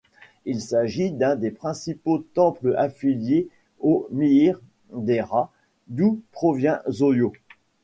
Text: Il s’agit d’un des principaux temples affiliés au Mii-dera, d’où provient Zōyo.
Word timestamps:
Il 0.45 0.61
s’agit 0.61 1.11
d’un 1.11 1.35
des 1.35 1.51
principaux 1.51 2.25
temples 2.33 2.73
affiliés 2.75 3.49
au 3.81 4.07
Mii-dera, 4.09 5.51
d’où 5.89 6.21
provient 6.31 6.79
Zōyo. 6.89 7.31